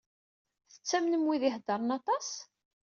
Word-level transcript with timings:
Tettamnem 0.73 1.23
wid 1.27 1.43
i 1.45 1.47
iheddṛen 1.49 1.89
aṭas? 1.97 2.29